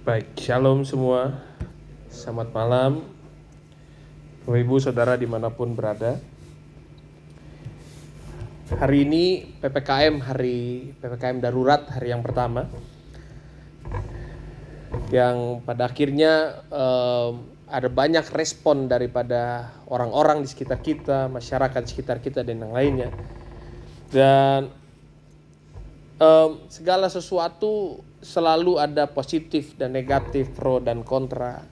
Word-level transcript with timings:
Baik, 0.00 0.32
shalom 0.32 0.80
semua. 0.80 1.44
Selamat 2.08 2.56
malam. 2.56 3.04
Bapak 4.48 4.56
Ibu 4.64 4.80
Saudara 4.80 5.12
di 5.12 5.28
mana 5.28 5.52
pun 5.52 5.76
berada. 5.76 6.16
Hari 8.80 9.04
ini 9.04 9.44
PPKM, 9.60 10.24
hari 10.24 10.88
PPKM 11.04 11.44
darurat, 11.44 11.84
hari 11.92 12.16
yang 12.16 12.24
pertama. 12.24 12.64
Yang 15.12 15.68
pada 15.68 15.92
akhirnya 15.92 16.64
em, 16.72 17.44
ada 17.68 17.88
banyak 17.92 18.24
respon 18.32 18.88
daripada 18.88 19.68
orang-orang 19.84 20.40
di 20.40 20.48
sekitar 20.48 20.80
kita, 20.80 21.28
masyarakat 21.28 21.82
sekitar 21.84 22.24
kita 22.24 22.40
dan 22.40 22.64
yang 22.64 22.72
lainnya. 22.72 23.12
Dan 24.08 24.72
em, 26.16 26.50
segala 26.72 27.12
sesuatu 27.12 28.00
selalu 28.20 28.76
ada 28.80 29.08
positif 29.08 29.76
dan 29.76 29.96
negatif, 29.96 30.52
pro 30.52 30.78
dan 30.80 31.04
kontra. 31.04 31.64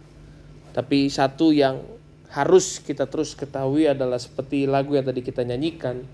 Tapi 0.72 1.08
satu 1.08 1.52
yang 1.52 1.80
harus 2.28 2.80
kita 2.80 3.08
terus 3.08 3.32
ketahui 3.32 3.88
adalah 3.88 4.20
seperti 4.20 4.68
lagu 4.68 4.96
yang 4.96 5.04
tadi 5.04 5.24
kita 5.24 5.44
nyanyikan, 5.44 6.04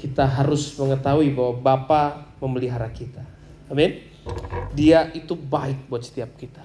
kita 0.00 0.24
harus 0.24 0.76
mengetahui 0.80 1.32
bahwa 1.36 1.54
Bapa 1.60 2.02
memelihara 2.40 2.88
kita. 2.88 3.20
Amin. 3.68 4.00
Dia 4.72 5.12
itu 5.12 5.36
baik 5.36 5.88
buat 5.88 6.04
setiap 6.04 6.36
kita. 6.36 6.64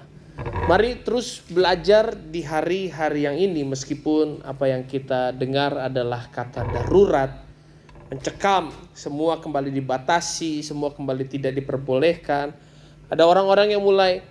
Mari 0.68 1.00
terus 1.00 1.40
belajar 1.48 2.12
di 2.12 2.44
hari-hari 2.44 3.24
yang 3.24 3.36
ini 3.40 3.64
meskipun 3.64 4.44
apa 4.44 4.68
yang 4.68 4.84
kita 4.84 5.32
dengar 5.32 5.80
adalah 5.80 6.28
kata 6.28 6.60
darurat, 6.68 7.40
mencekam, 8.12 8.68
semua 8.92 9.40
kembali 9.40 9.72
dibatasi, 9.72 10.60
semua 10.60 10.92
kembali 10.92 11.24
tidak 11.24 11.56
diperbolehkan. 11.56 12.52
Ada 13.06 13.22
orang-orang 13.22 13.74
yang 13.74 13.82
mulai 13.82 14.22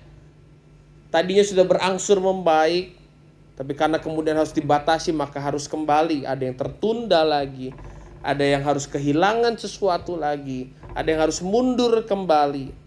tadinya 1.13 1.43
sudah 1.47 1.63
berangsur 1.63 2.19
membaik, 2.19 2.95
tapi 3.55 3.71
karena 3.71 4.03
kemudian 4.03 4.35
harus 4.35 4.51
dibatasi 4.51 5.15
maka 5.15 5.39
harus 5.39 5.63
kembali. 5.65 6.27
Ada 6.27 6.43
yang 6.43 6.57
tertunda 6.59 7.23
lagi, 7.23 7.71
ada 8.19 8.43
yang 8.43 8.65
harus 8.67 8.83
kehilangan 8.83 9.55
sesuatu 9.55 10.19
lagi, 10.19 10.75
ada 10.91 11.07
yang 11.07 11.23
harus 11.23 11.39
mundur 11.39 12.03
kembali. 12.03 12.83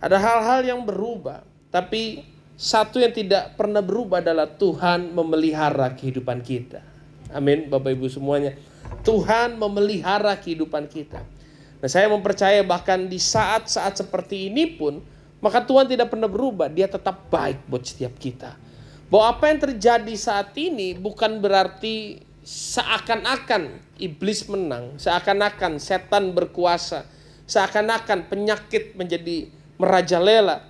Ada 0.00 0.16
hal-hal 0.16 0.60
yang 0.64 0.80
berubah, 0.84 1.44
tapi 1.68 2.24
satu 2.60 3.00
yang 3.00 3.12
tidak 3.16 3.56
pernah 3.56 3.80
berubah 3.80 4.20
adalah 4.20 4.44
Tuhan 4.44 5.16
memelihara 5.16 5.96
kehidupan 5.96 6.44
kita. 6.44 6.84
Amin, 7.32 7.72
Bapak 7.72 7.96
Ibu 7.96 8.12
semuanya. 8.12 8.52
Tuhan 9.00 9.56
memelihara 9.56 10.36
kehidupan 10.36 10.90
kita. 10.92 11.24
Nah, 11.80 11.88
saya 11.88 12.12
mempercaya 12.12 12.60
bahkan 12.60 13.08
di 13.08 13.16
saat-saat 13.16 13.96
seperti 13.96 14.52
ini 14.52 14.76
pun, 14.76 15.00
maka 15.40 15.64
Tuhan 15.64 15.88
tidak 15.88 16.12
pernah 16.12 16.28
berubah. 16.28 16.68
Dia 16.68 16.86
tetap 16.86 17.28
baik 17.32 17.64
buat 17.66 17.84
setiap 17.84 18.16
kita. 18.20 18.56
Bahwa 19.10 19.34
apa 19.34 19.50
yang 19.50 19.58
terjadi 19.58 20.14
saat 20.14 20.54
ini 20.54 20.94
bukan 20.94 21.42
berarti 21.42 22.22
seakan-akan 22.44 23.80
iblis 23.98 24.46
menang, 24.46 24.96
seakan-akan 24.96 25.82
setan 25.82 26.32
berkuasa, 26.32 27.04
seakan-akan 27.48 28.30
penyakit 28.30 28.94
menjadi 28.94 29.50
merajalela. 29.80 30.68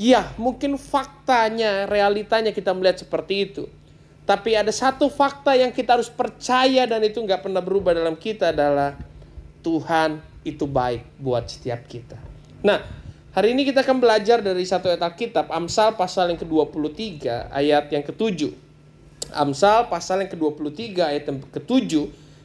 Ya, 0.00 0.32
mungkin 0.40 0.80
faktanya, 0.80 1.88
realitanya 1.88 2.54
kita 2.54 2.72
melihat 2.72 3.04
seperti 3.04 3.34
itu. 3.50 3.64
Tapi 4.22 4.54
ada 4.54 4.70
satu 4.70 5.10
fakta 5.10 5.58
yang 5.58 5.74
kita 5.74 5.98
harus 5.98 6.06
percaya 6.06 6.86
dan 6.86 7.02
itu 7.02 7.18
nggak 7.18 7.42
pernah 7.42 7.58
berubah 7.58 7.92
dalam 7.92 8.14
kita 8.14 8.54
adalah 8.54 8.94
Tuhan 9.66 10.22
itu 10.46 10.62
baik 10.66 11.18
buat 11.18 11.50
setiap 11.50 11.86
kita. 11.90 12.18
Nah, 12.62 13.01
hari 13.32 13.56
ini 13.56 13.64
kita 13.64 13.80
akan 13.80 13.98
belajar 13.98 14.44
dari 14.44 14.62
satu 14.64 14.92
ayat 14.92 15.02
Alkitab, 15.02 15.48
Amsal 15.48 15.96
pasal 15.96 16.32
yang 16.32 16.40
ke-23 16.40 17.48
ayat 17.48 17.88
yang 17.88 18.04
ke-7. 18.04 18.52
Amsal 19.32 19.88
pasal 19.88 20.24
yang 20.24 20.30
ke-23 20.30 21.00
ayat 21.00 21.24
yang 21.28 21.40
ke-7 21.40 21.92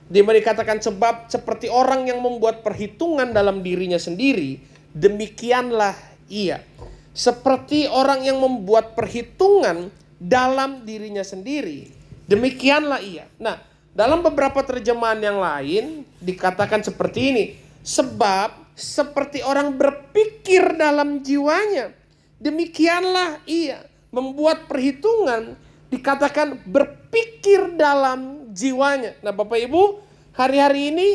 di 0.07 0.23
mana 0.23 0.39
dikatakan 0.39 0.79
sebab 0.79 1.27
seperti 1.27 1.67
orang 1.67 2.07
yang 2.07 2.23
membuat 2.23 2.63
perhitungan 2.63 3.35
dalam 3.35 3.59
dirinya 3.59 3.99
sendiri, 3.99 4.55
demikianlah 4.95 5.93
ia. 6.31 6.63
Seperti 7.11 7.91
orang 7.91 8.23
yang 8.23 8.39
membuat 8.39 8.95
perhitungan 8.95 9.91
dalam 10.15 10.87
dirinya 10.87 11.27
sendiri, 11.27 11.91
demikianlah 12.31 13.03
ia. 13.03 13.27
Nah, 13.35 13.59
dalam 13.91 14.23
beberapa 14.23 14.63
terjemahan 14.63 15.19
yang 15.19 15.43
lain 15.43 16.07
dikatakan 16.23 16.87
seperti 16.87 17.19
ini, 17.33 17.43
sebab 17.83 18.66
seperti 18.77 19.41
orang 19.41 19.73
berpikir 19.73 20.77
dalam 20.77 21.25
jiwanya, 21.25 21.97
demikianlah 22.37 23.41
ia 23.49 23.81
membuat 24.13 24.69
perhitungan 24.69 25.57
dikatakan 25.89 26.61
berpikir 26.61 27.73
dalam 27.73 28.53
jiwanya. 28.53 29.17
Nah, 29.25 29.33
Bapak 29.33 29.57
Ibu, 29.65 29.97
hari-hari 30.37 30.93
ini 30.93 31.07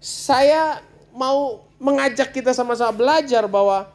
saya 0.00 0.80
mau 1.12 1.68
mengajak 1.76 2.32
kita 2.32 2.56
sama-sama 2.56 2.96
belajar 2.96 3.44
bahwa 3.44 3.92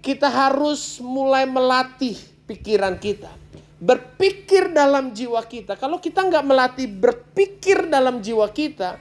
kita 0.00 0.32
harus 0.32 0.96
mulai 1.04 1.44
melatih 1.44 2.16
pikiran 2.48 2.96
kita. 2.96 3.28
Berpikir 3.82 4.72
dalam 4.72 5.12
jiwa 5.12 5.44
kita. 5.44 5.76
Kalau 5.76 6.00
kita 6.00 6.24
nggak 6.24 6.46
melatih 6.46 6.88
berpikir 6.88 7.90
dalam 7.90 8.22
jiwa 8.24 8.48
kita, 8.48 8.96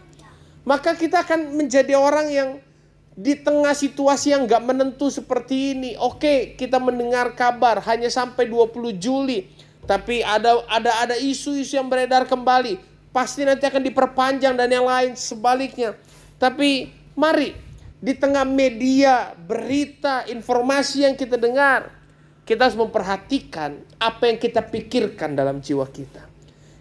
maka 0.67 0.97
kita 0.97 1.23
akan 1.23 1.55
menjadi 1.55 1.93
orang 1.95 2.27
yang 2.33 2.49
di 3.11 3.35
tengah 3.35 3.75
situasi 3.75 4.31
yang 4.31 4.47
nggak 4.47 4.63
menentu 4.63 5.11
seperti 5.11 5.75
ini. 5.75 5.91
Oke, 5.99 6.55
kita 6.55 6.79
mendengar 6.79 7.35
kabar 7.35 7.83
hanya 7.83 8.07
sampai 8.07 8.47
20 8.47 8.95
Juli. 8.95 9.51
Tapi 9.83 10.23
ada 10.23 10.63
ada 10.71 10.91
ada 11.03 11.15
isu-isu 11.19 11.75
yang 11.75 11.91
beredar 11.91 12.23
kembali. 12.29 12.79
Pasti 13.11 13.43
nanti 13.43 13.67
akan 13.67 13.83
diperpanjang 13.83 14.55
dan 14.55 14.69
yang 14.71 14.87
lain 14.87 15.19
sebaliknya. 15.19 15.99
Tapi 16.39 16.95
mari 17.17 17.51
di 18.01 18.15
tengah 18.15 18.47
media, 18.47 19.35
berita, 19.35 20.25
informasi 20.31 21.05
yang 21.05 21.13
kita 21.13 21.35
dengar, 21.35 21.91
kita 22.47 22.65
harus 22.65 22.79
memperhatikan 22.79 23.77
apa 23.99 24.31
yang 24.31 24.39
kita 24.39 24.63
pikirkan 24.63 25.35
dalam 25.35 25.59
jiwa 25.59 25.85
kita. 25.85 26.23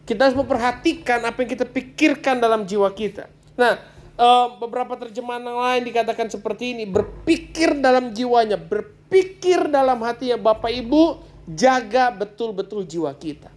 Kita 0.06 0.26
harus 0.26 0.38
memperhatikan 0.38 1.20
apa 1.26 1.44
yang 1.44 1.50
kita 1.50 1.66
pikirkan 1.66 2.40
dalam 2.40 2.64
jiwa 2.64 2.88
kita. 2.94 3.28
Nah, 3.58 3.76
eh, 4.20 4.46
beberapa 4.60 5.00
terjemahan 5.00 5.40
yang 5.40 5.60
lain 5.60 5.82
dikatakan 5.88 6.28
seperti 6.28 6.76
ini, 6.76 6.84
berpikir 6.84 7.80
dalam 7.80 8.12
jiwanya, 8.12 8.60
berpikir 8.60 9.72
dalam 9.72 10.04
hatinya. 10.04 10.36
Bapak 10.36 10.68
Ibu, 10.68 11.24
jaga 11.48 12.12
betul-betul 12.12 12.84
jiwa 12.84 13.10
kita. 13.16 13.48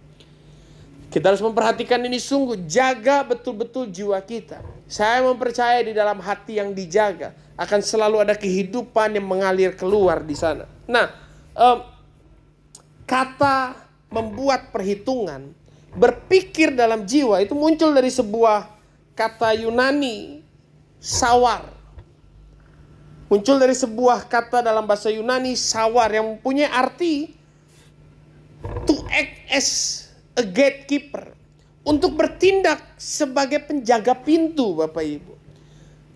Kita 1.12 1.30
harus 1.30 1.44
memperhatikan 1.44 2.02
ini 2.02 2.18
sungguh, 2.18 2.66
jaga 2.66 3.22
betul-betul 3.22 3.86
jiwa 3.86 4.18
kita. 4.18 4.58
Saya 4.90 5.22
mempercaya 5.22 5.78
di 5.86 5.94
dalam 5.94 6.18
hati 6.18 6.58
yang 6.58 6.74
dijaga 6.74 7.30
akan 7.54 7.80
selalu 7.80 8.26
ada 8.26 8.34
kehidupan 8.34 9.14
yang 9.14 9.22
mengalir 9.22 9.78
keluar 9.78 10.26
di 10.26 10.34
sana. 10.34 10.66
Nah, 10.90 11.06
em, 11.54 11.78
kata 13.06 13.78
membuat 14.10 14.74
perhitungan, 14.74 15.54
berpikir 15.94 16.74
dalam 16.74 17.06
jiwa 17.06 17.38
itu 17.38 17.54
muncul 17.54 17.94
dari 17.94 18.10
sebuah 18.10 18.66
kata 19.14 19.54
Yunani 19.62 20.43
sawar. 21.04 21.68
Muncul 23.28 23.60
dari 23.60 23.76
sebuah 23.76 24.24
kata 24.24 24.64
dalam 24.64 24.88
bahasa 24.88 25.12
Yunani 25.12 25.52
sawar 25.52 26.08
yang 26.08 26.24
mempunyai 26.36 26.72
arti 26.72 27.36
to 28.88 28.96
act 29.12 29.36
as 29.52 29.68
a 30.40 30.40
gatekeeper. 30.40 31.36
Untuk 31.84 32.16
bertindak 32.16 32.80
sebagai 32.96 33.60
penjaga 33.60 34.16
pintu 34.16 34.72
Bapak 34.80 35.04
Ibu. 35.04 35.36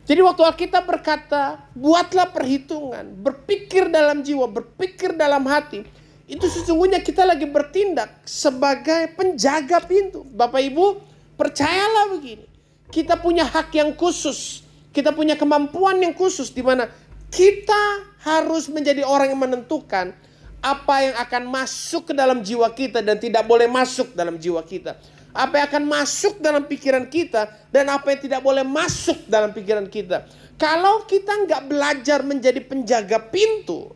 Jadi 0.09 0.25
waktu 0.25 0.41
Alkitab 0.41 0.89
berkata, 0.89 1.61
buatlah 1.77 2.33
perhitungan, 2.33 3.13
berpikir 3.21 3.93
dalam 3.93 4.25
jiwa, 4.25 4.49
berpikir 4.49 5.13
dalam 5.13 5.45
hati. 5.45 5.85
Itu 6.25 6.49
sesungguhnya 6.49 7.05
kita 7.05 7.29
lagi 7.29 7.45
bertindak 7.45 8.25
sebagai 8.25 9.13
penjaga 9.13 9.85
pintu. 9.85 10.25
Bapak 10.33 10.65
Ibu, 10.65 11.05
percayalah 11.37 12.17
begini. 12.17 12.49
Kita 12.89 13.21
punya 13.21 13.45
hak 13.45 13.69
yang 13.77 13.93
khusus. 13.93 14.65
Kita 14.99 15.15
punya 15.15 15.39
kemampuan 15.39 16.03
yang 16.03 16.11
khusus 16.11 16.51
di 16.51 16.59
mana 16.59 16.91
kita 17.31 18.03
harus 18.27 18.67
menjadi 18.67 19.07
orang 19.07 19.31
yang 19.31 19.39
menentukan 19.39 20.11
apa 20.59 20.95
yang 21.07 21.15
akan 21.23 21.43
masuk 21.55 22.11
ke 22.11 22.15
dalam 22.19 22.43
jiwa 22.43 22.67
kita 22.75 22.99
dan 22.99 23.15
tidak 23.15 23.47
boleh 23.47 23.71
masuk 23.71 24.11
dalam 24.19 24.35
jiwa 24.43 24.59
kita. 24.67 24.99
Apa 25.31 25.63
yang 25.63 25.67
akan 25.71 25.85
masuk 25.87 26.43
dalam 26.43 26.67
pikiran 26.67 27.07
kita 27.07 27.47
dan 27.71 27.87
apa 27.95 28.11
yang 28.11 28.27
tidak 28.27 28.43
boleh 28.43 28.67
masuk 28.67 29.23
dalam 29.31 29.55
pikiran 29.55 29.87
kita. 29.87 30.27
Kalau 30.59 31.07
kita 31.07 31.47
nggak 31.47 31.63
belajar 31.71 32.27
menjadi 32.27 32.59
penjaga 32.59 33.23
pintu, 33.23 33.95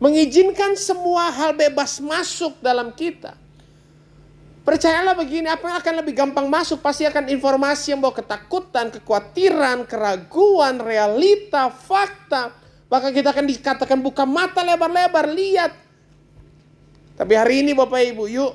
mengizinkan 0.00 0.72
semua 0.72 1.28
hal 1.36 1.52
bebas 1.52 2.00
masuk 2.00 2.56
dalam 2.64 2.96
kita. 2.96 3.36
Percayalah 4.64 5.12
begini, 5.12 5.44
apa 5.44 5.68
yang 5.68 5.76
akan 5.76 5.94
lebih 6.00 6.16
gampang 6.16 6.48
masuk 6.48 6.80
pasti 6.80 7.04
akan 7.04 7.28
informasi 7.28 7.92
yang 7.92 8.00
bawa 8.00 8.16
ketakutan, 8.16 8.88
kekhawatiran, 8.88 9.84
keraguan, 9.84 10.80
realita, 10.80 11.68
fakta. 11.68 12.48
Maka 12.88 13.12
kita 13.12 13.36
akan 13.36 13.44
dikatakan 13.44 14.00
buka 14.00 14.24
mata 14.24 14.64
lebar-lebar, 14.64 15.28
lihat. 15.28 15.76
Tapi 17.14 17.32
hari 17.36 17.60
ini 17.60 17.76
Bapak 17.76 18.08
Ibu, 18.08 18.24
yuk 18.24 18.52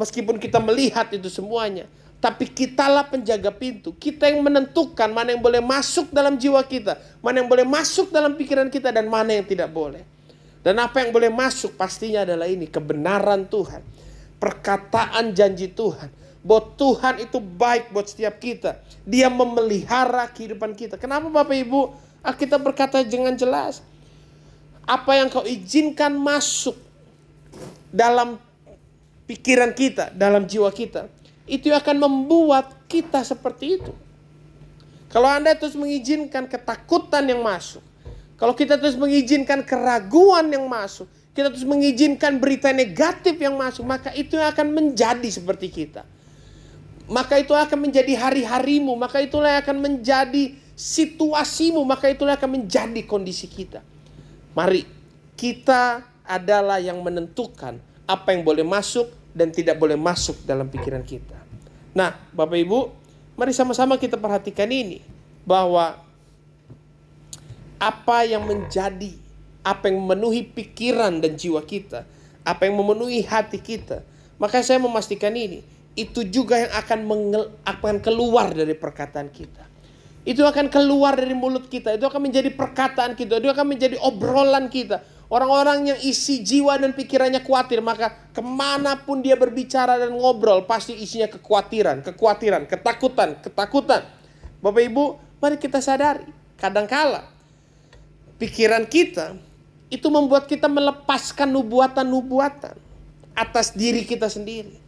meskipun 0.00 0.40
kita 0.40 0.56
melihat 0.64 1.12
itu 1.12 1.28
semuanya, 1.28 1.84
tapi 2.24 2.48
kitalah 2.48 3.04
penjaga 3.04 3.52
pintu. 3.52 3.92
Kita 3.92 4.32
yang 4.32 4.40
menentukan 4.40 5.12
mana 5.12 5.36
yang 5.36 5.44
boleh 5.44 5.60
masuk 5.60 6.08
dalam 6.08 6.40
jiwa 6.40 6.64
kita, 6.64 6.96
mana 7.20 7.44
yang 7.44 7.52
boleh 7.52 7.68
masuk 7.68 8.08
dalam 8.08 8.32
pikiran 8.32 8.72
kita 8.72 8.88
dan 8.88 9.12
mana 9.12 9.36
yang 9.36 9.44
tidak 9.44 9.68
boleh. 9.68 10.02
Dan 10.64 10.80
apa 10.80 11.04
yang 11.04 11.12
boleh 11.12 11.28
masuk 11.28 11.76
pastinya 11.76 12.24
adalah 12.24 12.48
ini 12.48 12.64
kebenaran 12.64 13.44
Tuhan, 13.48 13.80
perkataan 14.40 15.36
janji 15.36 15.68
Tuhan. 15.70 16.08
Bahwa 16.40 16.72
Tuhan 16.74 17.20
itu 17.20 17.36
baik 17.36 17.92
buat 17.92 18.08
setiap 18.08 18.40
kita. 18.40 18.80
Dia 19.04 19.28
memelihara 19.28 20.24
kehidupan 20.32 20.72
kita. 20.72 20.96
Kenapa 20.96 21.28
Bapak 21.28 21.52
Ibu? 21.52 21.92
Kita 22.24 22.56
berkata 22.56 23.04
dengan 23.04 23.36
jelas. 23.36 23.84
Apa 24.88 25.20
yang 25.20 25.28
kau 25.28 25.44
izinkan 25.44 26.16
masuk 26.16 26.74
dalam 27.92 28.40
pikiran 29.28 29.70
kita, 29.76 30.10
dalam 30.16 30.48
jiwa 30.48 30.72
kita, 30.74 31.06
itu 31.46 31.70
akan 31.70 32.02
membuat 32.02 32.74
kita 32.90 33.22
seperti 33.22 33.78
itu. 33.78 33.92
Kalau 35.10 35.30
Anda 35.30 35.54
terus 35.54 35.78
mengizinkan 35.78 36.50
ketakutan 36.50 37.26
yang 37.26 37.42
masuk, 37.42 37.82
kalau 38.34 38.54
kita 38.54 38.78
terus 38.78 38.98
mengizinkan 38.98 39.62
keraguan 39.62 40.50
yang 40.50 40.66
masuk, 40.66 41.06
kita 41.30 41.48
terus 41.54 41.66
mengizinkan 41.66 42.42
berita 42.42 42.74
negatif 42.74 43.38
yang 43.38 43.54
masuk, 43.54 43.86
maka 43.86 44.10
itu 44.18 44.34
akan 44.34 44.74
menjadi 44.74 45.28
seperti 45.30 45.70
kita. 45.70 46.02
Maka 47.10 47.38
itu 47.42 47.54
akan 47.54 47.90
menjadi 47.90 48.14
hari-harimu, 48.18 48.94
maka 48.94 49.22
itulah 49.22 49.58
yang 49.58 49.62
akan 49.66 49.78
menjadi 49.78 50.54
situasimu, 50.74 51.82
maka 51.82 52.10
itulah 52.10 52.34
yang 52.34 52.40
akan 52.42 52.52
menjadi 52.62 53.00
kondisi 53.06 53.46
kita. 53.50 53.82
Mari 54.54 54.86
kita 55.38 56.02
adalah 56.26 56.78
yang 56.82 56.98
menentukan 57.02 57.78
apa 58.06 58.28
yang 58.34 58.42
boleh 58.42 58.66
masuk 58.66 59.10
dan 59.30 59.54
tidak 59.54 59.78
boleh 59.78 59.94
masuk 59.94 60.42
dalam 60.42 60.66
pikiran 60.66 61.02
kita. 61.06 61.38
Nah, 61.94 62.14
Bapak 62.34 62.58
Ibu, 62.58 62.78
mari 63.38 63.54
sama-sama 63.54 63.98
kita 63.98 64.18
perhatikan 64.18 64.70
ini 64.70 65.02
bahwa 65.46 65.98
apa 67.80 68.18
yang 68.26 68.44
menjadi 68.46 69.14
apa 69.60 69.92
yang 69.92 70.00
memenuhi 70.00 70.44
pikiran 70.44 71.20
dan 71.20 71.36
jiwa 71.36 71.60
kita, 71.64 72.08
apa 72.44 72.62
yang 72.64 72.80
memenuhi 72.80 73.24
hati 73.24 73.60
kita. 73.60 74.04
Maka 74.40 74.64
saya 74.64 74.80
memastikan 74.80 75.36
ini, 75.36 75.60
itu 75.92 76.24
juga 76.24 76.56
yang 76.56 76.72
akan 76.72 76.98
mengel, 77.04 77.44
akan 77.68 78.00
keluar 78.00 78.56
dari 78.56 78.72
perkataan 78.72 79.28
kita. 79.28 79.68
Itu 80.24 80.44
akan 80.44 80.68
keluar 80.72 81.16
dari 81.16 81.36
mulut 81.36 81.68
kita, 81.68 81.96
itu 81.96 82.04
akan 82.04 82.20
menjadi 82.28 82.52
perkataan 82.52 83.16
kita, 83.16 83.40
itu 83.40 83.48
akan 83.48 83.66
menjadi 83.68 83.96
obrolan 84.00 84.68
kita. 84.72 85.04
Orang-orang 85.30 85.94
yang 85.94 85.98
isi 86.02 86.42
jiwa 86.42 86.74
dan 86.74 86.90
pikirannya 86.90 87.44
khawatir, 87.46 87.78
maka 87.78 88.32
ke 88.34 88.42
mana 88.42 88.98
pun 88.98 89.22
dia 89.22 89.38
berbicara 89.38 89.94
dan 89.94 90.10
ngobrol, 90.10 90.66
pasti 90.66 90.96
isinya 90.96 91.30
kekhawatiran, 91.30 92.02
kekhawatiran, 92.02 92.66
ketakutan, 92.66 93.38
ketakutan. 93.38 94.02
Bapak 94.58 94.82
Ibu, 94.90 95.04
mari 95.38 95.56
kita 95.56 95.78
sadari, 95.78 96.26
kadangkala 96.58 97.30
pikiran 98.40 98.88
kita 98.88 99.36
itu 99.90 100.06
membuat 100.08 100.46
kita 100.46 100.70
melepaskan 100.70 101.50
nubuatan-nubuatan 101.50 102.78
atas 103.34 103.74
diri 103.74 104.06
kita 104.06 104.30
sendiri. 104.30 104.78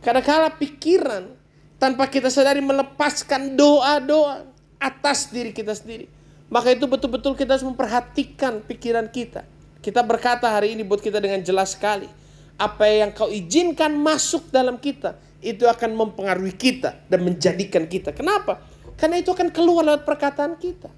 Kadangkala 0.00 0.54
pikiran 0.54 1.34
tanpa 1.82 2.06
kita 2.06 2.30
sadari 2.30 2.62
melepaskan 2.62 3.58
doa-doa 3.58 4.46
atas 4.78 5.28
diri 5.34 5.50
kita 5.50 5.74
sendiri. 5.74 6.06
Maka 6.46 6.72
itu 6.72 6.86
betul-betul 6.86 7.34
kita 7.34 7.58
harus 7.58 7.66
memperhatikan 7.66 8.62
pikiran 8.62 9.10
kita 9.10 9.42
kita 9.86 10.02
berkata 10.02 10.50
hari 10.50 10.74
ini 10.74 10.82
buat 10.82 10.98
kita 10.98 11.22
dengan 11.22 11.38
jelas 11.46 11.78
sekali. 11.78 12.10
Apa 12.58 12.90
yang 12.90 13.14
kau 13.14 13.30
izinkan 13.30 13.94
masuk 13.94 14.50
dalam 14.50 14.82
kita, 14.82 15.14
itu 15.38 15.62
akan 15.62 15.94
mempengaruhi 15.94 16.58
kita 16.58 17.06
dan 17.06 17.22
menjadikan 17.22 17.86
kita. 17.86 18.10
Kenapa? 18.10 18.58
Karena 18.98 19.22
itu 19.22 19.30
akan 19.30 19.54
keluar 19.54 19.86
lewat 19.86 20.02
perkataan 20.02 20.58
kita. 20.58 20.90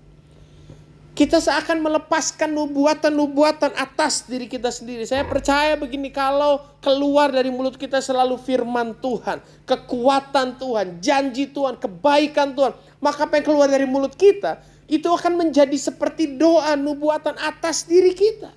Kita 1.18 1.42
seakan 1.42 1.82
melepaskan 1.82 2.54
nubuatan-nubuatan 2.54 3.74
atas 3.74 4.22
diri 4.30 4.46
kita 4.46 4.70
sendiri. 4.70 5.02
Saya 5.02 5.26
percaya 5.26 5.74
begini, 5.74 6.14
kalau 6.14 6.62
keluar 6.78 7.34
dari 7.34 7.50
mulut 7.50 7.74
kita 7.74 7.98
selalu 7.98 8.38
firman 8.38 8.94
Tuhan, 9.02 9.42
kekuatan 9.66 10.62
Tuhan, 10.62 11.02
janji 11.02 11.50
Tuhan, 11.50 11.74
kebaikan 11.82 12.54
Tuhan, 12.54 12.70
maka 13.02 13.26
apa 13.26 13.34
yang 13.42 13.50
keluar 13.50 13.66
dari 13.66 13.82
mulut 13.82 14.14
kita 14.14 14.62
itu 14.86 15.10
akan 15.10 15.42
menjadi 15.42 15.74
seperti 15.74 16.38
doa 16.38 16.78
nubuatan 16.78 17.34
atas 17.34 17.82
diri 17.82 18.14
kita. 18.14 18.54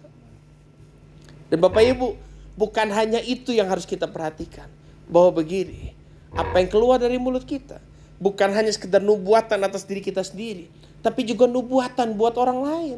Dan 1.49 1.65
Bapak 1.65 1.81
Ibu, 1.81 2.13
bukan 2.61 2.93
hanya 2.93 3.25
itu 3.25 3.57
yang 3.57 3.73
harus 3.73 3.89
kita 3.89 4.05
perhatikan. 4.05 4.69
Bahwa 5.09 5.33
begini, 5.33 5.97
apa 6.29 6.61
yang 6.61 6.69
keluar 6.69 7.01
dari 7.01 7.17
mulut 7.17 7.41
kita 7.41 7.81
bukan 8.21 8.53
hanya 8.53 8.69
sekedar 8.69 9.01
nubuatan 9.01 9.57
atas 9.65 9.81
diri 9.81 10.05
kita 10.05 10.21
sendiri, 10.21 10.69
tapi 11.01 11.25
juga 11.25 11.49
nubuatan 11.49 12.13
buat 12.13 12.37
orang 12.37 12.59
lain 12.61 12.97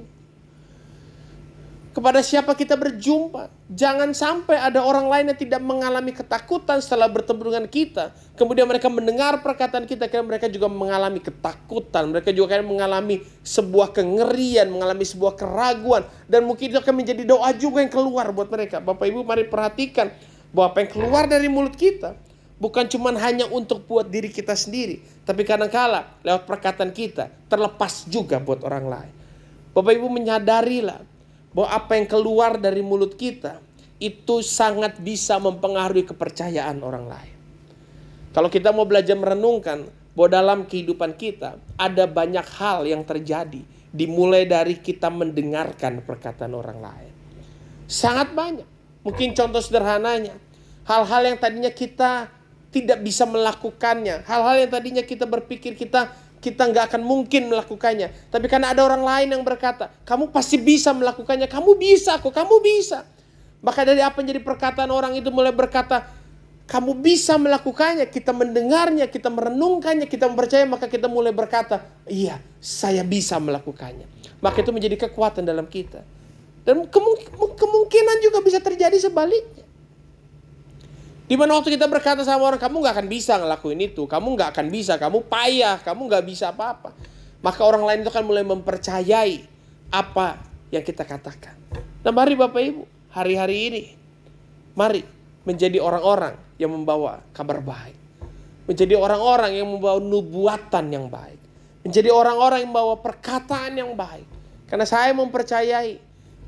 kepada 1.94 2.26
siapa 2.26 2.58
kita 2.58 2.74
berjumpa. 2.74 3.54
Jangan 3.70 4.18
sampai 4.18 4.58
ada 4.58 4.82
orang 4.82 5.06
lain 5.06 5.26
yang 5.30 5.40
tidak 5.40 5.62
mengalami 5.62 6.10
ketakutan 6.10 6.82
setelah 6.82 7.06
bertemu 7.06 7.42
dengan 7.42 7.66
kita. 7.70 8.10
Kemudian 8.34 8.66
mereka 8.66 8.90
mendengar 8.90 9.46
perkataan 9.46 9.86
kita, 9.86 10.10
karena 10.10 10.26
mereka 10.26 10.50
juga 10.50 10.66
mengalami 10.66 11.22
ketakutan. 11.22 12.10
Mereka 12.10 12.34
juga 12.34 12.58
akan 12.58 12.66
mengalami 12.66 13.22
sebuah 13.46 13.94
kengerian, 13.94 14.74
mengalami 14.74 15.06
sebuah 15.06 15.38
keraguan. 15.38 16.04
Dan 16.26 16.50
mungkin 16.50 16.74
itu 16.74 16.82
akan 16.82 16.94
menjadi 16.98 17.24
doa 17.30 17.54
juga 17.54 17.86
yang 17.86 17.94
keluar 17.94 18.34
buat 18.34 18.50
mereka. 18.50 18.82
Bapak 18.82 19.06
Ibu 19.06 19.22
mari 19.22 19.46
perhatikan 19.46 20.10
bahwa 20.50 20.74
apa 20.74 20.78
yang 20.82 20.92
keluar 20.98 21.24
dari 21.30 21.46
mulut 21.46 21.78
kita 21.78 22.18
bukan 22.58 22.86
cuma 22.90 23.14
hanya 23.18 23.50
untuk 23.50 23.86
buat 23.86 24.10
diri 24.10 24.30
kita 24.30 24.54
sendiri, 24.54 25.02
tapi 25.24 25.46
kadang-kala 25.48 26.20
lewat 26.26 26.44
perkataan 26.50 26.92
kita 26.92 27.30
terlepas 27.50 28.06
juga 28.10 28.42
buat 28.42 28.62
orang 28.66 28.86
lain. 28.90 29.14
Bapak 29.74 29.94
Ibu 29.98 30.08
menyadarilah 30.10 31.02
bahwa 31.54 31.70
apa 31.70 31.98
yang 31.98 32.08
keluar 32.10 32.58
dari 32.58 32.82
mulut 32.86 33.14
kita 33.18 33.62
itu 34.02 34.44
sangat 34.44 35.00
bisa 35.00 35.40
mempengaruhi 35.40 36.04
kepercayaan 36.04 36.82
orang 36.82 37.06
lain. 37.08 37.36
Kalau 38.34 38.50
kita 38.50 38.74
mau 38.74 38.84
belajar 38.90 39.14
merenungkan 39.14 39.86
bahwa 40.18 40.30
dalam 40.30 40.60
kehidupan 40.66 41.14
kita 41.18 41.58
ada 41.78 42.06
banyak 42.10 42.46
hal 42.58 42.86
yang 42.86 43.06
terjadi 43.06 43.62
dimulai 43.94 44.50
dari 44.50 44.82
kita 44.82 45.14
mendengarkan 45.14 46.02
perkataan 46.02 46.54
orang 46.58 46.82
lain. 46.82 47.14
Sangat 47.86 48.34
banyak. 48.34 48.66
Mungkin 49.06 49.38
contoh 49.38 49.62
sederhananya, 49.62 50.34
hal-hal 50.90 51.22
yang 51.30 51.38
tadinya 51.38 51.69
kita 51.69 52.33
tidak 52.73 53.06
bisa 53.06 53.30
melakukannya, 53.30 54.25
hal-hal 54.25 54.65
yang 54.65 54.71
tadinya 54.73 55.03
kita 55.06 55.30
berpikir 55.30 55.77
kita 55.77 56.09
kita 56.44 56.68
nggak 56.68 56.92
akan 56.92 57.01
mungkin 57.07 57.47
melakukannya. 57.47 58.11
Tapi 58.27 58.51
karena 58.51 58.75
ada 58.75 58.83
orang 58.83 58.99
lain 58.99 59.31
yang 59.31 59.44
berkata, 59.47 59.87
kamu 60.03 60.27
pasti 60.27 60.59
bisa 60.59 60.92
melakukannya, 60.92 61.47
kamu 61.47 61.80
bisa 61.80 62.19
kok, 62.19 62.35
kamu 62.35 62.59
bisa. 62.59 63.07
Maka 63.63 63.87
dari 63.87 64.03
apa 64.03 64.19
yang 64.19 64.35
jadi 64.35 64.44
perkataan 64.44 64.92
orang 64.92 65.15
itu 65.15 65.31
mulai 65.31 65.56
berkata, 65.56 66.03
kamu 66.68 66.99
bisa 66.99 67.39
melakukannya, 67.39 68.11
kita 68.11 68.35
mendengarnya, 68.35 69.07
kita 69.07 69.31
merenungkannya, 69.31 70.03
kita 70.03 70.27
mempercayai, 70.27 70.68
maka 70.68 70.92
kita 70.92 71.07
mulai 71.07 71.31
berkata, 71.31 71.80
iya, 72.11 72.44
saya 72.59 73.07
bisa 73.07 73.39
melakukannya. 73.39 74.03
Maka 74.44 74.59
itu 74.59 74.75
menjadi 74.75 75.07
kekuatan 75.07 75.47
dalam 75.47 75.63
kita. 75.63 76.03
Dan 76.68 76.92
kemungkinan 76.92 78.18
juga 78.19 78.44
bisa 78.44 78.59
terjadi 78.59 78.99
sebaliknya. 78.99 79.63
Di 81.23 81.39
mana 81.39 81.56
waktu 81.56 81.80
kita 81.80 81.87
berkata 81.87 82.19
sama 82.27 82.51
orang, 82.51 82.59
kamu 82.59 82.83
nggak 82.83 82.94
akan 82.99 83.07
bisa 83.07 83.39
ngelakuin 83.39 83.80
itu, 83.80 84.03
kamu 84.03 84.35
nggak 84.35 84.49
akan 84.51 84.68
bisa, 84.68 84.99
kamu 84.99 85.23
payah, 85.23 85.80
kamu 85.80 86.01
nggak 86.11 86.23
bisa 86.27 86.51
apa-apa. 86.51 86.92
Maka 87.39 87.61
orang 87.63 87.83
lain 87.87 87.99
itu 88.03 88.11
akan 88.11 88.25
mulai 88.27 88.44
mempercayai 88.44 89.47
apa 89.87 90.44
yang 90.68 90.83
kita 90.83 91.07
katakan. 91.07 91.56
Nah 92.03 92.11
mari 92.11 92.35
Bapak 92.35 92.59
Ibu, 92.59 92.83
hari-hari 93.15 93.56
ini, 93.71 93.83
mari 94.75 95.07
menjadi 95.47 95.80
orang-orang 95.80 96.35
yang 96.59 96.75
membawa 96.75 97.23
kabar 97.31 97.63
baik. 97.63 97.95
Menjadi 98.68 98.95
orang-orang 98.99 99.59
yang 99.59 99.68
membawa 99.68 99.99
nubuatan 100.03 100.85
yang 100.92 101.07
baik. 101.07 101.39
Menjadi 101.87 102.11
orang-orang 102.11 102.68
yang 102.68 102.71
membawa 102.71 102.95
perkataan 102.99 103.75
yang 103.80 103.92
baik. 103.95 104.27
Karena 104.68 104.87
saya 104.87 105.11
mempercayai 105.15 105.99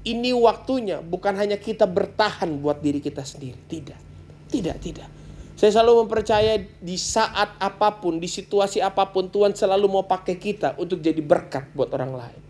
ini 0.04 0.32
waktunya 0.36 1.00
bukan 1.00 1.36
hanya 1.36 1.60
kita 1.60 1.88
bertahan 1.88 2.60
buat 2.60 2.80
diri 2.80 3.04
kita 3.04 3.24
sendiri. 3.24 3.60
Tidak 3.68 4.15
tidak, 4.56 4.78
tidak. 4.80 5.10
Saya 5.56 5.72
selalu 5.72 6.04
mempercaya 6.04 6.60
di 6.60 7.00
saat 7.00 7.56
apa 7.60 8.00
pun, 8.00 8.20
di 8.20 8.28
situasi 8.28 8.84
apa 8.84 9.08
pun, 9.08 9.32
Tuhan 9.32 9.56
selalu 9.56 9.88
mau 9.88 10.04
pakai 10.04 10.36
kita 10.36 10.76
untuk 10.76 11.00
jadi 11.00 11.20
berkat 11.24 11.72
buat 11.72 11.92
orang 11.96 12.12
lain. 12.12 12.42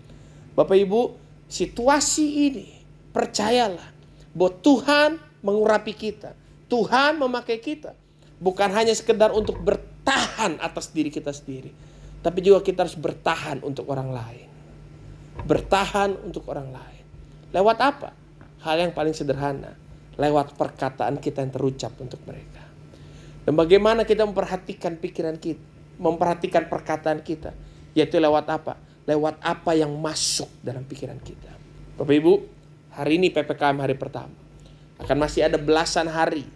Bapak 0.57 0.73
Ibu, 0.73 1.01
situasi 1.45 2.49
ini 2.49 2.67
percayalah 3.13 3.93
bahwa 4.33 4.51
Tuhan 4.57 5.09
mengurapi 5.45 5.93
kita. 5.93 6.33
Tuhan 6.65 7.21
memakai 7.21 7.61
kita. 7.61 7.93
Bukan 8.41 8.73
hanya 8.73 8.91
sekedar 8.97 9.29
untuk 9.29 9.61
bertahan 9.61 10.57
atas 10.57 10.89
diri 10.89 11.13
kita 11.13 11.29
sendiri. 11.29 11.69
Tapi 12.25 12.41
juga 12.41 12.65
kita 12.65 12.89
harus 12.89 12.97
bertahan 12.97 13.61
untuk 13.61 13.85
orang 13.85 14.09
lain. 14.09 14.49
Bertahan 15.45 16.25
untuk 16.25 16.49
orang 16.49 16.73
lain. 16.73 17.05
Lewat 17.53 17.77
apa? 17.85 18.09
Hal 18.65 18.81
yang 18.81 18.97
paling 18.97 19.13
sederhana 19.13 19.84
lewat 20.15 20.55
perkataan 20.55 21.19
kita 21.19 21.43
yang 21.43 21.51
terucap 21.51 21.91
untuk 21.99 22.23
mereka. 22.23 22.63
Dan 23.45 23.53
bagaimana 23.53 24.07
kita 24.07 24.25
memperhatikan 24.25 24.97
pikiran 24.97 25.37
kita, 25.37 25.61
memperhatikan 26.01 26.65
perkataan 26.65 27.21
kita, 27.21 27.53
yaitu 27.93 28.17
lewat 28.17 28.49
apa? 28.49 28.79
Lewat 29.05 29.37
apa 29.43 29.77
yang 29.77 29.93
masuk 30.01 30.49
dalam 30.65 30.81
pikiran 30.87 31.19
kita. 31.21 31.51
Bapak 31.99 32.15
Ibu, 32.15 32.33
hari 32.95 33.21
ini 33.21 33.29
PPKM 33.29 33.77
hari 33.77 33.93
pertama. 33.93 34.33
Akan 34.97 35.19
masih 35.19 35.45
ada 35.45 35.59
belasan 35.61 36.09
hari 36.09 36.47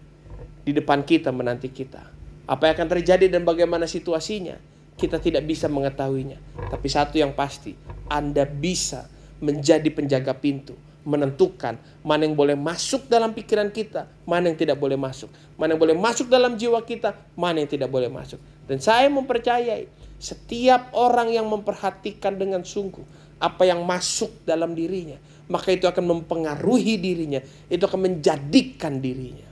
di 0.65 0.71
depan 0.73 1.05
kita 1.05 1.29
menanti 1.29 1.69
kita. 1.69 2.09
Apa 2.49 2.71
yang 2.71 2.73
akan 2.81 2.89
terjadi 2.97 3.29
dan 3.29 3.45
bagaimana 3.45 3.85
situasinya, 3.85 4.57
kita 4.97 5.21
tidak 5.21 5.45
bisa 5.45 5.69
mengetahuinya. 5.69 6.41
Tapi 6.73 6.87
satu 6.89 7.21
yang 7.21 7.37
pasti, 7.37 7.77
Anda 8.09 8.49
bisa 8.49 9.05
menjadi 9.39 9.87
penjaga 9.93 10.33
pintu 10.33 10.88
menentukan 11.07 11.79
mana 12.03 12.27
yang 12.27 12.35
boleh 12.35 12.59
masuk 12.59 13.07
dalam 13.07 13.31
pikiran 13.31 13.71
kita, 13.71 14.07
mana 14.27 14.51
yang 14.51 14.59
tidak 14.59 14.75
boleh 14.75 14.99
masuk, 14.99 15.31
mana 15.55 15.75
yang 15.75 15.81
boleh 15.81 15.95
masuk 15.95 16.27
dalam 16.27 16.59
jiwa 16.59 16.79
kita, 16.83 17.15
mana 17.39 17.63
yang 17.63 17.71
tidak 17.71 17.87
boleh 17.87 18.11
masuk. 18.11 18.39
Dan 18.67 18.83
saya 18.83 19.07
mempercayai 19.07 19.87
setiap 20.19 20.91
orang 20.91 21.31
yang 21.31 21.47
memperhatikan 21.47 22.35
dengan 22.35 22.67
sungguh 22.67 23.03
apa 23.39 23.63
yang 23.63 23.87
masuk 23.87 24.43
dalam 24.43 24.75
dirinya, 24.75 25.15
maka 25.47 25.71
itu 25.71 25.87
akan 25.87 26.19
mempengaruhi 26.19 26.99
dirinya, 26.99 27.39
itu 27.71 27.83
akan 27.87 28.11
menjadikan 28.11 28.99
dirinya. 28.99 29.47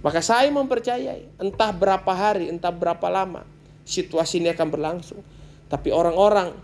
Maka 0.00 0.24
saya 0.24 0.48
mempercayai 0.48 1.42
entah 1.42 1.70
berapa 1.74 2.08
hari, 2.08 2.48
entah 2.48 2.72
berapa 2.72 3.04
lama 3.12 3.44
situasi 3.84 4.40
ini 4.40 4.48
akan 4.56 4.68
berlangsung, 4.72 5.20
tapi 5.68 5.92
orang-orang 5.92 6.56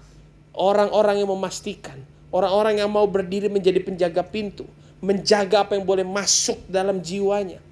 orang-orang 0.55 1.21
yang 1.21 1.31
memastikan 1.35 1.99
Orang-orang 2.35 2.83
yang 2.83 2.91
mau 2.91 3.07
berdiri 3.07 3.47
menjadi 3.47 3.79
penjaga 3.79 4.27
pintu, 4.27 4.67
menjaga 4.99 5.63
apa 5.63 5.79
yang 5.79 5.87
boleh 5.87 6.03
masuk 6.03 6.59
dalam 6.67 6.99
jiwanya, 6.99 7.63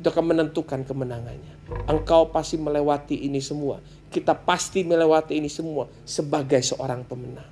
itu 0.00 0.06
akan 0.08 0.24
menentukan 0.32 0.80
kemenangannya. 0.88 1.52
Engkau 1.84 2.32
pasti 2.32 2.56
melewati 2.56 3.28
ini 3.28 3.44
semua. 3.44 3.84
Kita 4.08 4.32
pasti 4.32 4.88
melewati 4.88 5.36
ini 5.36 5.52
semua 5.52 5.84
sebagai 6.08 6.64
seorang 6.64 7.04
pemenang. 7.04 7.44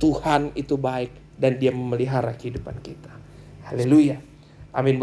Tuhan 0.00 0.56
itu 0.56 0.80
baik 0.80 1.36
dan 1.36 1.60
dia 1.60 1.68
memelihara 1.68 2.32
kehidupan 2.32 2.80
kita. 2.80 3.12
Haleluya. 3.68 4.24
Amin. 4.72 4.96